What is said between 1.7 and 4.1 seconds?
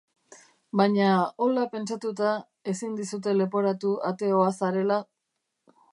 pentsatuta, ezin dizute leporatu